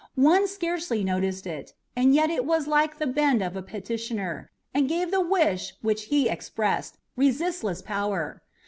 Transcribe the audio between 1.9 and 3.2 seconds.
and yet it was like the